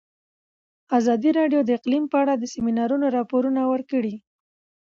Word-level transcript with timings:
ازادي 0.97 1.29
راډیو 1.39 1.61
د 1.65 1.69
اقلیم 1.77 2.03
په 2.11 2.17
اړه 2.23 2.33
د 2.37 2.43
سیمینارونو 2.53 3.05
راپورونه 3.17 3.61
ورکړي. 3.71 4.15